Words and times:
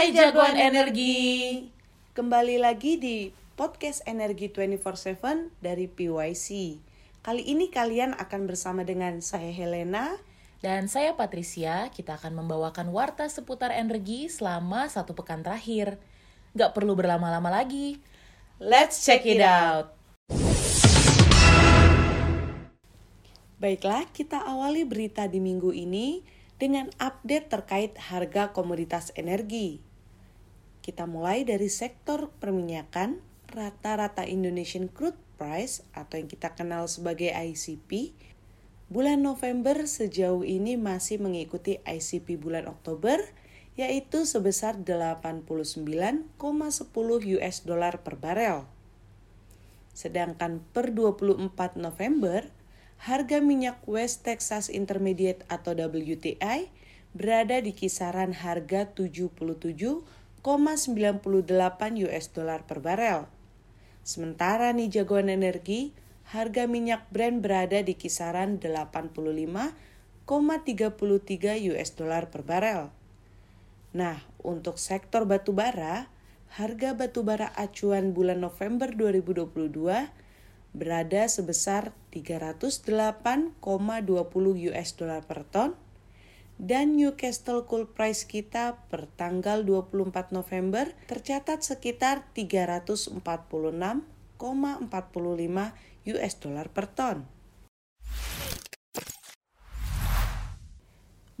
Hai 0.00 0.16
jagoan 0.16 0.56
energi. 0.56 1.60
Kembali 2.16 2.56
lagi 2.56 2.96
di 2.96 3.28
podcast 3.52 4.00
Energi 4.08 4.48
24/7 4.48 5.52
dari 5.60 5.92
PYC. 5.92 6.80
Kali 7.20 7.44
ini 7.44 7.68
kalian 7.68 8.16
akan 8.16 8.48
bersama 8.48 8.80
dengan 8.80 9.20
saya 9.20 9.52
Helena 9.52 10.16
Dan 10.64 10.88
saya 10.88 11.12
Patricia, 11.20 11.92
kita 11.92 12.16
akan 12.16 12.32
membawakan 12.32 12.88
warta 12.96 13.28
seputar 13.28 13.76
energi 13.76 14.32
selama 14.32 14.88
satu 14.88 15.12
pekan 15.12 15.44
terakhir. 15.44 16.00
Gak 16.56 16.72
perlu 16.72 16.96
berlama-lama 16.96 17.52
lagi. 17.52 18.00
Let's 18.56 19.04
check 19.04 19.28
it 19.28 19.44
out. 19.44 19.92
Baiklah, 23.60 24.08
kita 24.16 24.48
awali 24.48 24.88
berita 24.88 25.28
di 25.28 25.44
minggu 25.44 25.76
ini 25.76 26.24
dengan 26.56 26.88
update 26.96 27.52
terkait 27.52 28.00
harga 28.00 28.56
komoditas 28.56 29.12
energi. 29.12 29.89
Kita 30.80 31.04
mulai 31.04 31.44
dari 31.44 31.68
sektor 31.68 32.32
perminyakan, 32.40 33.20
rata-rata 33.52 34.24
Indonesian 34.24 34.88
Crude 34.88 35.18
Price 35.36 35.84
atau 35.92 36.16
yang 36.16 36.28
kita 36.28 36.56
kenal 36.56 36.88
sebagai 36.88 37.28
ICP, 37.28 38.16
bulan 38.88 39.20
November 39.20 39.84
sejauh 39.84 40.40
ini 40.40 40.80
masih 40.80 41.20
mengikuti 41.20 41.84
ICP 41.84 42.40
bulan 42.40 42.64
Oktober, 42.64 43.20
yaitu 43.76 44.24
sebesar 44.24 44.80
89,10 44.80 46.40
US 47.36 47.56
dollar 47.64 48.00
per 48.00 48.16
barel. 48.16 48.64
Sedangkan 49.92 50.64
per 50.72 50.96
24 50.96 51.76
November, 51.76 52.48
harga 53.00 53.40
minyak 53.40 53.80
West 53.84 54.24
Texas 54.24 54.72
Intermediate 54.72 55.44
atau 55.48 55.76
WTI 55.76 56.68
berada 57.16 57.58
di 57.60 57.72
kisaran 57.72 58.32
harga 58.36 58.86
77,98 58.92 60.19
US 62.08 62.32
dollar 62.32 62.64
per 62.64 62.80
barel. 62.80 63.28
Sementara 64.00 64.72
nih 64.72 64.88
jagoan 64.88 65.28
energi, 65.28 65.92
harga 66.32 66.64
minyak 66.64 67.04
Brent 67.12 67.44
berada 67.44 67.84
di 67.84 67.92
kisaran 67.92 68.56
85,33 68.56 70.24
US 71.76 71.90
dollar 71.92 72.32
per 72.32 72.40
barel. 72.40 72.88
Nah, 73.92 74.24
untuk 74.40 74.80
sektor 74.80 75.28
batu 75.28 75.52
bara, 75.52 76.08
harga 76.56 76.96
batu 76.96 77.20
bara 77.20 77.52
acuan 77.52 78.16
bulan 78.16 78.40
November 78.40 78.96
2022 78.96 79.50
berada 80.72 81.22
sebesar 81.26 81.92
308,20 82.14 83.60
US 84.70 84.88
dollar 84.96 85.20
per 85.26 85.44
ton 85.44 85.74
dan 86.60 87.00
Newcastle 87.00 87.64
Coal 87.64 87.88
Price 87.88 88.28
kita 88.28 88.84
per 88.92 89.08
tanggal 89.16 89.64
24 89.64 90.28
November 90.28 90.92
tercatat 91.08 91.64
sekitar 91.64 92.28
346,45 92.36 93.16
US 96.04 96.32
dollar 96.36 96.68
per 96.68 96.84
ton. 96.92 97.24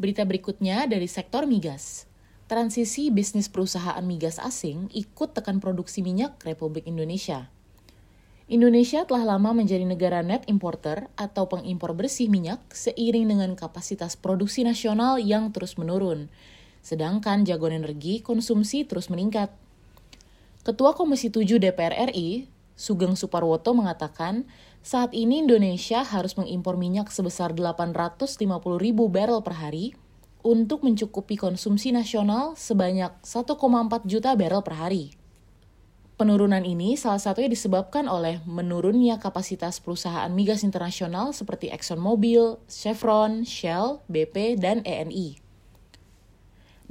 Berita 0.00 0.24
berikutnya 0.24 0.88
dari 0.88 1.04
sektor 1.04 1.44
migas. 1.44 2.08
Transisi 2.48 3.12
bisnis 3.12 3.52
perusahaan 3.52 4.00
migas 4.00 4.40
asing 4.40 4.88
ikut 4.96 5.36
tekan 5.36 5.60
produksi 5.60 6.00
minyak 6.00 6.40
Republik 6.40 6.88
Indonesia. 6.88 7.52
Indonesia 8.50 9.06
telah 9.06 9.38
lama 9.38 9.54
menjadi 9.54 9.86
negara 9.86 10.26
net 10.26 10.42
importer 10.50 11.06
atau 11.14 11.46
pengimpor 11.46 11.94
bersih 11.94 12.26
minyak 12.26 12.58
seiring 12.74 13.30
dengan 13.30 13.54
kapasitas 13.54 14.18
produksi 14.18 14.66
nasional 14.66 15.22
yang 15.22 15.54
terus 15.54 15.78
menurun. 15.78 16.26
Sedangkan 16.82 17.46
jagoan 17.46 17.78
energi 17.78 18.18
konsumsi 18.18 18.82
terus 18.82 19.06
meningkat. 19.06 19.54
Ketua 20.66 20.98
Komisi 20.98 21.30
7 21.30 21.62
DPR 21.62 22.10
RI, 22.10 22.50
Sugeng 22.74 23.14
Suparwoto 23.14 23.70
mengatakan, 23.70 24.42
saat 24.82 25.14
ini 25.14 25.46
Indonesia 25.46 26.02
harus 26.02 26.34
mengimpor 26.34 26.74
minyak 26.74 27.14
sebesar 27.14 27.54
850 27.54 28.34
ribu 28.82 29.06
barrel 29.06 29.46
per 29.46 29.62
hari 29.62 29.94
untuk 30.42 30.82
mencukupi 30.82 31.38
konsumsi 31.38 31.94
nasional 31.94 32.58
sebanyak 32.58 33.14
1,4 33.22 33.46
juta 34.10 34.34
barrel 34.34 34.66
per 34.66 34.74
hari. 34.74 35.19
Penurunan 36.20 36.60
ini 36.68 37.00
salah 37.00 37.16
satunya 37.16 37.48
disebabkan 37.48 38.04
oleh 38.04 38.44
menurunnya 38.44 39.16
kapasitas 39.16 39.80
perusahaan 39.80 40.28
migas 40.28 40.60
internasional 40.60 41.32
seperti 41.32 41.72
ExxonMobil, 41.72 42.60
Chevron, 42.68 43.48
Shell, 43.48 44.04
BP, 44.04 44.60
dan 44.60 44.84
ENI. 44.84 45.40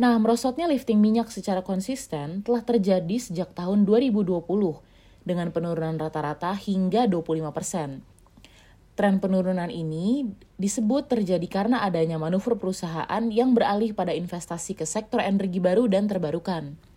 Nah, 0.02 0.18
merosotnya 0.18 0.66
lifting 0.66 0.98
minyak 0.98 1.30
secara 1.30 1.62
konsisten 1.62 2.42
telah 2.42 2.66
terjadi 2.66 3.22
sejak 3.22 3.54
tahun 3.54 3.86
2020 3.86 4.42
dengan 5.22 5.54
penurunan 5.54 6.02
rata-rata 6.02 6.58
hingga 6.58 7.06
25 7.06 7.54
persen. 7.54 8.02
Tren 8.98 9.22
penurunan 9.22 9.70
ini 9.70 10.26
disebut 10.58 11.06
terjadi 11.06 11.46
karena 11.46 11.86
adanya 11.86 12.18
manuver 12.18 12.58
perusahaan 12.58 13.22
yang 13.30 13.54
beralih 13.54 13.94
pada 13.94 14.10
investasi 14.10 14.74
ke 14.74 14.90
sektor 14.90 15.22
energi 15.22 15.62
baru 15.62 15.86
dan 15.86 16.10
terbarukan. 16.10 16.89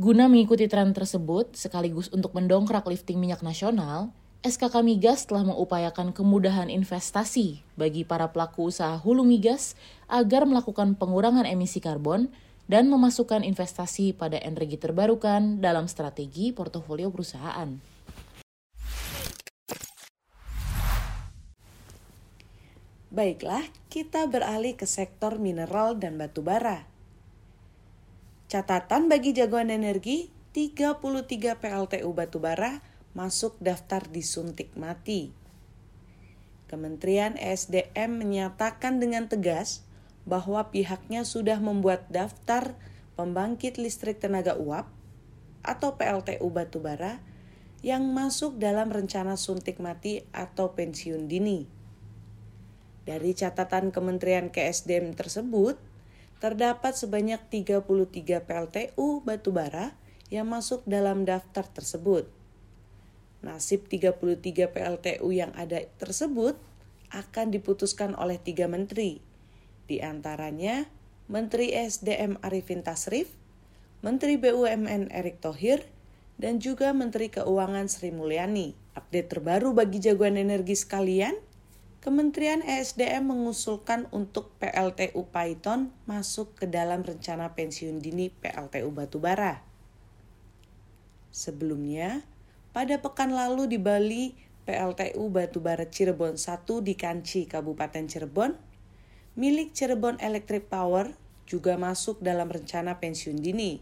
Guna 0.00 0.32
mengikuti 0.32 0.64
tren 0.64 0.96
tersebut, 0.96 1.52
sekaligus 1.52 2.08
untuk 2.08 2.32
mendongkrak 2.32 2.88
lifting 2.88 3.20
minyak 3.20 3.44
nasional, 3.44 4.16
SKK 4.40 4.80
Migas 4.80 5.28
telah 5.28 5.44
mengupayakan 5.44 6.16
kemudahan 6.16 6.72
investasi 6.72 7.60
bagi 7.76 8.08
para 8.08 8.32
pelaku 8.32 8.72
usaha 8.72 8.96
hulu 8.96 9.28
migas 9.28 9.76
agar 10.08 10.48
melakukan 10.48 10.96
pengurangan 10.96 11.44
emisi 11.44 11.84
karbon 11.84 12.32
dan 12.64 12.88
memasukkan 12.88 13.44
investasi 13.44 14.16
pada 14.16 14.40
energi 14.40 14.80
terbarukan 14.80 15.60
dalam 15.60 15.84
strategi 15.84 16.48
portofolio 16.56 17.12
perusahaan. 17.12 17.68
Baiklah, 23.12 23.68
kita 23.92 24.24
beralih 24.32 24.80
ke 24.80 24.88
sektor 24.88 25.36
mineral 25.36 26.00
dan 26.00 26.16
batu 26.16 26.40
bara. 26.40 26.88
Catatan 28.50 29.06
bagi 29.06 29.30
jagoan 29.30 29.70
energi, 29.70 30.26
33 30.58 30.98
PLTU 31.54 32.10
batubara 32.10 32.82
masuk 33.14 33.54
daftar 33.62 34.02
disuntik 34.10 34.74
mati. 34.74 35.30
Kementerian 36.66 37.38
ESDM 37.38 38.18
menyatakan 38.18 38.98
dengan 38.98 39.30
tegas 39.30 39.86
bahwa 40.26 40.66
pihaknya 40.74 41.22
sudah 41.22 41.62
membuat 41.62 42.10
daftar 42.10 42.74
pembangkit 43.14 43.78
listrik 43.78 44.18
tenaga 44.18 44.58
uap 44.58 44.90
atau 45.62 45.94
PLTU 45.94 46.50
batubara 46.50 47.22
yang 47.86 48.02
masuk 48.10 48.58
dalam 48.58 48.90
rencana 48.90 49.38
suntik 49.38 49.78
mati 49.78 50.26
atau 50.34 50.74
pensiun 50.74 51.30
dini. 51.30 51.70
Dari 53.06 53.30
catatan 53.30 53.94
Kementerian 53.94 54.50
KSDM 54.50 55.14
tersebut, 55.14 55.78
terdapat 56.40 56.96
sebanyak 56.96 57.38
33 57.52 58.40
PLTU 58.40 59.20
batubara 59.20 59.92
yang 60.32 60.48
masuk 60.48 60.80
dalam 60.88 61.28
daftar 61.28 61.68
tersebut. 61.68 62.24
Nasib 63.44 63.88
33 63.88 64.72
PLTU 64.72 65.28
yang 65.32 65.52
ada 65.52 65.84
tersebut 66.00 66.56
akan 67.12 67.52
diputuskan 67.52 68.16
oleh 68.16 68.40
tiga 68.40 68.70
menteri, 68.70 69.20
di 69.84 70.00
antaranya 70.00 70.88
Menteri 71.30 71.76
SDM 71.76 72.40
Arifin 72.40 72.82
Tasrif, 72.82 73.30
Menteri 74.00 74.40
BUMN 74.40 75.12
Erick 75.12 75.44
Thohir, 75.44 75.84
dan 76.40 76.56
juga 76.56 76.96
Menteri 76.96 77.28
Keuangan 77.28 77.90
Sri 77.90 78.08
Mulyani. 78.14 78.72
Update 78.96 79.28
terbaru 79.28 79.76
bagi 79.76 80.00
jagoan 80.00 80.40
energi 80.40 80.72
sekalian, 80.72 81.36
Kementerian 82.00 82.64
ESDM 82.64 83.28
mengusulkan 83.28 84.08
untuk 84.08 84.56
PLTU 84.56 85.20
Python 85.28 85.92
masuk 86.08 86.56
ke 86.56 86.64
dalam 86.64 87.04
rencana 87.04 87.52
pensiun 87.52 88.00
dini 88.00 88.32
PLTU 88.32 88.88
Batubara. 88.88 89.60
Sebelumnya, 91.28 92.24
pada 92.72 92.96
pekan 93.04 93.36
lalu 93.36 93.68
di 93.68 93.76
Bali, 93.76 94.32
PLTU 94.64 95.28
Batubara 95.28 95.84
Cirebon 95.84 96.40
1 96.40 96.64
di 96.80 96.96
Kanci, 96.96 97.44
Kabupaten 97.44 98.08
Cirebon, 98.08 98.56
milik 99.36 99.76
Cirebon 99.76 100.16
Electric 100.24 100.72
Power 100.72 101.12
juga 101.44 101.76
masuk 101.76 102.24
dalam 102.24 102.48
rencana 102.48 102.96
pensiun 102.96 103.44
dini. 103.44 103.76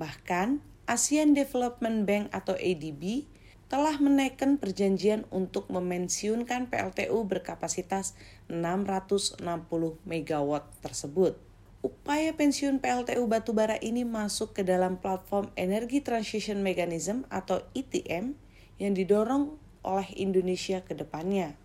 Bahkan, 0.00 0.64
ASEAN 0.88 1.36
Development 1.36 2.08
Bank 2.08 2.32
atau 2.32 2.56
ADB 2.56 3.28
telah 3.68 3.96
menaikkan 3.96 4.60
perjanjian 4.60 5.24
untuk 5.32 5.66
memensiunkan 5.72 6.68
PLTU 6.68 7.24
berkapasitas 7.24 8.12
660 8.52 9.40
MW 10.04 10.50
tersebut. 10.84 11.40
Upaya 11.84 12.32
pensiun 12.32 12.80
PLTU 12.80 13.28
batubara 13.28 13.76
ini 13.76 14.08
masuk 14.08 14.56
ke 14.56 14.62
dalam 14.64 14.96
platform 14.96 15.52
Energy 15.52 16.00
Transition 16.00 16.64
Mechanism 16.64 17.28
atau 17.28 17.60
ETM 17.76 18.32
yang 18.80 18.92
didorong 18.96 19.60
oleh 19.84 20.08
Indonesia 20.16 20.80
ke 20.80 20.96
depannya. 20.96 21.56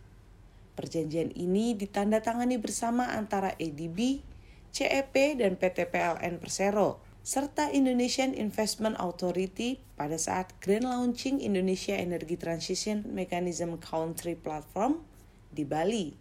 Perjanjian 0.76 1.32
ini 1.36 1.72
ditandatangani 1.76 2.60
bersama 2.60 3.16
antara 3.16 3.56
ADB, 3.56 4.20
CEP, 4.76 5.40
dan 5.40 5.56
PT 5.56 5.88
PLN 5.88 6.40
Persero 6.40 7.09
serta 7.30 7.70
Indonesian 7.70 8.34
Investment 8.34 8.98
Authority 8.98 9.78
pada 9.94 10.18
saat 10.18 10.50
grand 10.58 10.90
launching 10.90 11.38
Indonesia 11.38 11.94
Energy 11.94 12.34
Transition 12.34 13.06
Mechanism 13.06 13.78
Country 13.78 14.34
Platform 14.34 15.06
di 15.54 15.62
Bali. 15.62 16.18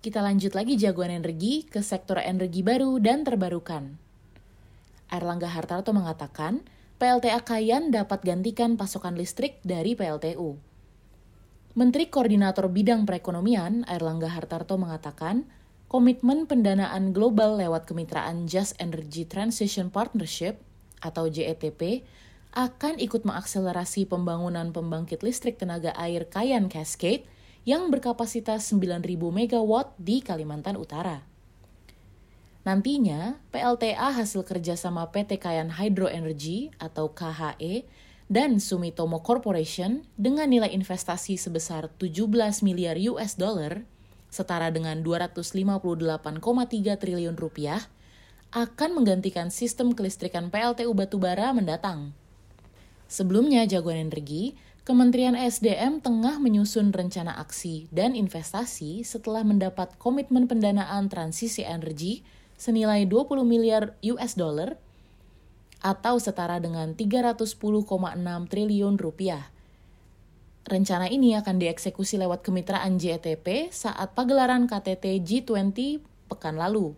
Kita 0.00 0.24
lanjut 0.24 0.56
lagi 0.56 0.80
jagoan 0.80 1.12
energi 1.12 1.68
ke 1.68 1.84
sektor 1.84 2.16
energi 2.16 2.64
baru 2.64 2.96
dan 2.96 3.20
terbarukan. 3.20 4.00
Erlangga 5.12 5.52
Hartarto 5.52 5.92
mengatakan, 5.92 6.64
PLTA 6.96 7.44
Kayan 7.44 7.92
dapat 7.92 8.24
gantikan 8.24 8.80
pasokan 8.80 9.20
listrik 9.20 9.60
dari 9.60 9.92
PLTU. 9.92 10.56
Menteri 11.76 12.08
Koordinator 12.08 12.72
Bidang 12.72 13.04
Perekonomian 13.04 13.84
Erlangga 13.84 14.32
Hartarto 14.32 14.80
mengatakan, 14.80 15.59
komitmen 15.90 16.46
pendanaan 16.46 17.10
global 17.10 17.58
lewat 17.58 17.90
kemitraan 17.90 18.46
Just 18.46 18.78
Energy 18.78 19.26
Transition 19.26 19.90
Partnership 19.90 20.62
atau 21.02 21.26
JETP 21.26 22.06
akan 22.54 23.02
ikut 23.02 23.26
mengakselerasi 23.26 24.06
pembangunan 24.06 24.70
pembangkit 24.70 25.26
listrik 25.26 25.58
tenaga 25.58 25.90
air 25.98 26.30
Kayan 26.30 26.70
Cascade 26.70 27.26
yang 27.66 27.90
berkapasitas 27.90 28.70
9.000 28.70 29.02
MW 29.18 29.72
di 29.98 30.22
Kalimantan 30.22 30.78
Utara. 30.78 31.26
Nantinya, 32.62 33.42
PLTA 33.50 34.14
hasil 34.14 34.46
kerjasama 34.46 35.10
PT 35.10 35.42
Kayan 35.42 35.74
Hydro 35.74 36.06
Energy 36.06 36.70
atau 36.78 37.10
KHE 37.10 37.82
dan 38.30 38.62
Sumitomo 38.62 39.26
Corporation 39.26 40.06
dengan 40.14 40.46
nilai 40.46 40.70
investasi 40.70 41.34
sebesar 41.34 41.90
17 41.98 42.30
miliar 42.62 42.94
US 43.10 43.34
dollar 43.34 43.82
setara 44.30 44.70
dengan 44.70 45.02
258,3 45.02 46.40
triliun 46.96 47.36
rupiah, 47.36 47.84
akan 48.50 49.02
menggantikan 49.02 49.50
sistem 49.50 49.94
kelistrikan 49.94 50.48
PLTU 50.48 50.90
batubara 50.94 51.50
mendatang. 51.54 52.14
Sebelumnya 53.10 53.66
jagoan 53.66 54.10
energi, 54.10 54.54
Kementerian 54.80 55.36
SDM 55.36 56.00
tengah 56.02 56.40
menyusun 56.40 56.90
rencana 56.90 57.36
aksi 57.36 57.86
dan 57.92 58.16
investasi 58.16 59.04
setelah 59.04 59.44
mendapat 59.44 59.92
komitmen 60.00 60.48
pendanaan 60.48 61.12
transisi 61.12 61.62
energi 61.62 62.24
senilai 62.56 63.06
20 63.06 63.44
miliar 63.46 63.94
US 64.02 64.34
dollar 64.34 64.80
atau 65.84 66.16
setara 66.16 66.58
dengan 66.58 66.96
310,6 66.96 67.86
triliun 68.50 68.96
rupiah 68.96 69.52
Rencana 70.68 71.08
ini 71.08 71.32
akan 71.40 71.56
dieksekusi 71.56 72.20
lewat 72.20 72.44
kemitraan 72.44 73.00
JETP 73.00 73.72
saat 73.72 74.12
pagelaran 74.12 74.68
KTT 74.68 75.24
G20 75.24 76.04
pekan 76.28 76.60
lalu. 76.60 76.92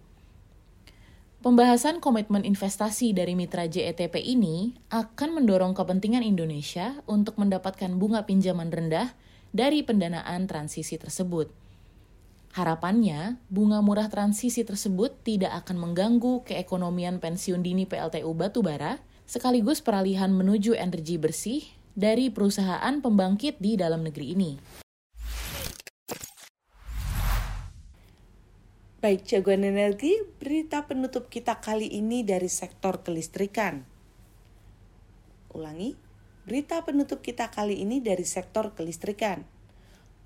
Pembahasan 1.42 1.98
komitmen 1.98 2.46
investasi 2.46 3.14
dari 3.14 3.34
mitra 3.34 3.66
JETP 3.66 4.18
ini 4.18 4.78
akan 4.94 5.42
mendorong 5.42 5.74
kepentingan 5.74 6.22
Indonesia 6.22 7.02
untuk 7.10 7.34
mendapatkan 7.38 7.90
bunga 7.98 8.22
pinjaman 8.22 8.70
rendah 8.70 9.10
dari 9.50 9.82
pendanaan 9.82 10.46
transisi 10.46 10.94
tersebut. 10.98 11.50
Harapannya, 12.54 13.42
bunga 13.50 13.82
murah 13.82 14.06
transisi 14.06 14.62
tersebut 14.62 15.18
tidak 15.26 15.66
akan 15.66 15.82
mengganggu 15.82 16.46
keekonomian 16.46 17.18
pensiun 17.18 17.64
dini 17.64 17.90
PLTU 17.90 18.30
batubara, 18.38 19.02
sekaligus 19.26 19.82
peralihan 19.82 20.30
menuju 20.30 20.78
energi 20.78 21.18
bersih 21.18 21.64
dari 21.92 22.32
perusahaan 22.32 23.00
pembangkit 23.00 23.60
di 23.60 23.76
dalam 23.76 24.04
negeri 24.04 24.26
ini. 24.32 24.52
Baik 29.02 29.26
jagoan 29.26 29.66
energi, 29.66 30.14
berita 30.38 30.86
penutup 30.86 31.26
kita 31.26 31.58
kali 31.58 31.90
ini 31.90 32.22
dari 32.22 32.46
sektor 32.46 33.02
kelistrikan. 33.02 33.82
Ulangi, 35.50 35.98
berita 36.46 36.86
penutup 36.86 37.18
kita 37.18 37.50
kali 37.50 37.82
ini 37.82 37.98
dari 37.98 38.22
sektor 38.22 38.78
kelistrikan. 38.78 39.42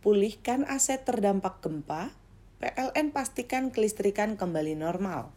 Pulihkan 0.04 0.68
aset 0.68 1.08
terdampak 1.08 1.64
gempa, 1.64 2.12
PLN 2.60 3.16
pastikan 3.16 3.72
kelistrikan 3.72 4.36
kembali 4.36 4.76
normal. 4.76 5.32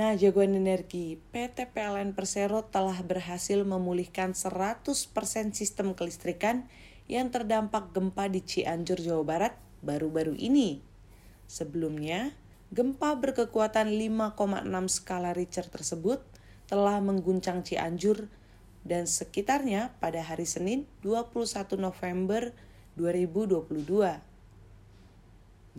Nah, 0.00 0.16
jagoan 0.16 0.56
energi, 0.56 1.20
PT 1.28 1.76
PLN 1.76 2.16
Persero 2.16 2.64
telah 2.64 3.04
berhasil 3.04 3.60
memulihkan 3.60 4.32
100% 4.32 4.96
sistem 5.52 5.92
kelistrikan 5.92 6.64
yang 7.04 7.28
terdampak 7.28 7.92
gempa 7.92 8.32
di 8.32 8.40
Cianjur, 8.40 8.96
Jawa 8.96 9.24
Barat 9.28 9.54
baru-baru 9.84 10.40
ini. 10.40 10.80
Sebelumnya, 11.44 12.32
gempa 12.72 13.12
berkekuatan 13.12 13.92
5,6 13.92 14.72
skala 14.88 15.36
Richter 15.36 15.68
tersebut 15.68 16.24
telah 16.64 16.96
mengguncang 17.04 17.60
Cianjur 17.60 18.32
dan 18.88 19.04
sekitarnya 19.04 19.92
pada 20.00 20.24
hari 20.24 20.48
Senin 20.48 20.88
21 21.04 21.76
November 21.76 22.56
2022. 22.96 24.29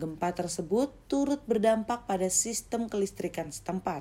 Gempa 0.00 0.32
tersebut 0.32 0.88
turut 1.04 1.44
berdampak 1.44 2.08
pada 2.08 2.32
sistem 2.32 2.88
kelistrikan 2.88 3.52
setempat. 3.52 4.00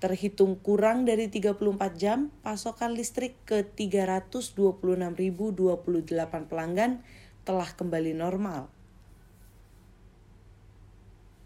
Terhitung 0.00 0.56
kurang 0.58 1.04
dari 1.06 1.30
34 1.30 1.60
jam, 1.94 2.34
pasokan 2.42 2.90
listrik 2.96 3.38
ke 3.46 3.62
326.028 3.62 6.50
pelanggan 6.50 6.98
telah 7.46 7.70
kembali 7.70 8.10
normal. 8.16 8.66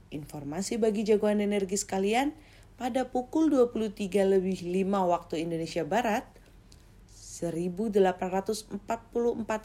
Informasi 0.09 0.81
bagi 0.81 1.05
jagoan 1.05 1.45
energi 1.45 1.77
sekalian, 1.77 2.33
pada 2.81 3.05
pukul 3.09 3.53
23 3.53 4.25
lebih 4.25 4.65
5 4.65 5.13
waktu 5.13 5.45
Indonesia 5.45 5.85
Barat, 5.85 6.25
1844 7.13 8.73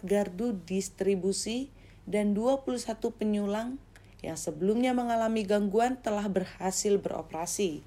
gardu 0.04 0.52
distribusi 0.68 1.72
dan 2.10 2.34
21 2.34 2.78
penyulang 3.14 3.78
yang 4.22 4.38
sebelumnya 4.38 4.94
mengalami 4.94 5.42
gangguan 5.46 5.98
telah 5.98 6.30
berhasil 6.30 6.98
beroperasi. 7.02 7.82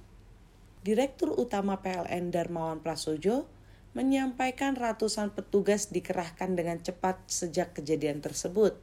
Direktur 0.85 1.33
Utama 1.33 1.81
PLN 1.81 2.35
Darmawan 2.35 2.83
Prasojo 2.83 3.49
menyampaikan 3.95 4.75
ratusan 4.75 5.31
petugas 5.33 5.89
dikerahkan 5.95 6.59
dengan 6.59 6.83
cepat 6.83 7.23
sejak 7.31 7.79
kejadian 7.79 8.19
tersebut. 8.19 8.75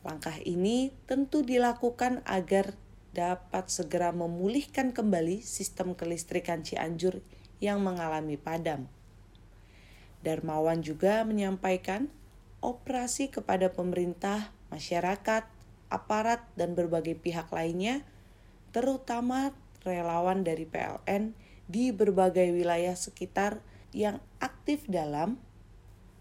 Langkah 0.00 0.34
ini 0.40 0.90
tentu 1.04 1.44
dilakukan 1.44 2.24
agar 2.24 2.72
dapat 3.12 3.68
segera 3.68 4.10
memulihkan 4.16 4.96
kembali 4.96 5.44
sistem 5.44 5.92
kelistrikan 5.92 6.64
Cianjur 6.64 7.20
yang 7.60 7.84
mengalami 7.84 8.40
padam. 8.40 8.88
Darmawan 10.24 10.80
juga 10.80 11.22
menyampaikan 11.22 12.10
operasi 12.60 13.30
kepada 13.30 13.70
pemerintah, 13.70 14.50
masyarakat, 14.72 15.46
aparat, 15.88 16.44
dan 16.58 16.74
berbagai 16.74 17.16
pihak 17.16 17.48
lainnya, 17.54 18.04
terutama 18.74 19.56
relawan 19.86 20.44
dari 20.44 20.68
PLN 20.68 21.32
di 21.68 21.92
berbagai 21.92 22.52
wilayah 22.52 22.96
sekitar 22.96 23.60
yang 23.92 24.20
aktif 24.42 24.84
dalam 24.88 25.40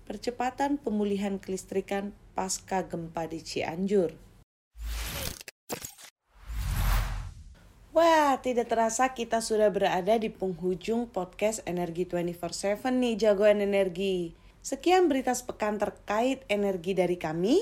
percepatan 0.07 0.79
pemulihan 0.79 1.35
kelistrikan 1.35 2.15
pasca 2.31 2.87
gempa 2.87 3.27
di 3.27 3.43
Cianjur. 3.43 4.15
Wah, 7.91 8.37
tidak 8.37 8.69
terasa 8.69 9.09
kita 9.11 9.41
sudah 9.41 9.73
berada 9.73 10.21
di 10.21 10.29
penghujung 10.29 11.09
podcast 11.09 11.65
Energi 11.65 12.05
24/7 12.05 12.93
nih, 12.93 13.17
jagoan 13.17 13.57
energi. 13.59 14.37
Sekian 14.67 15.07
berita 15.07 15.31
sepekan 15.31 15.79
terkait 15.79 16.43
energi 16.51 16.91
dari 16.91 17.15
kami. 17.15 17.55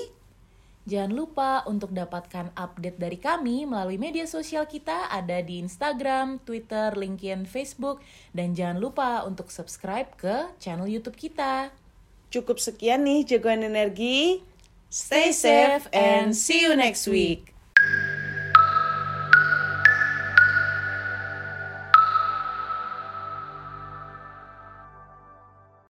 Jangan 0.90 1.14
lupa 1.14 1.62
untuk 1.70 1.94
dapatkan 1.94 2.50
update 2.58 2.98
dari 2.98 3.14
kami 3.14 3.62
melalui 3.62 3.94
media 3.94 4.26
sosial 4.26 4.66
kita 4.66 5.06
ada 5.14 5.38
di 5.38 5.62
Instagram, 5.62 6.42
Twitter, 6.42 6.98
LinkedIn, 6.98 7.46
Facebook, 7.46 8.02
dan 8.34 8.58
jangan 8.58 8.82
lupa 8.82 9.22
untuk 9.22 9.54
subscribe 9.54 10.10
ke 10.18 10.50
channel 10.58 10.90
YouTube 10.90 11.14
kita. 11.14 11.70
Cukup 12.26 12.58
sekian 12.58 13.06
nih 13.06 13.22
jagoan 13.22 13.62
energi. 13.62 14.42
Stay 14.90 15.30
safe 15.30 15.86
and 15.94 16.34
see 16.34 16.66
you 16.66 16.74
next 16.74 17.06
week. 17.06 17.55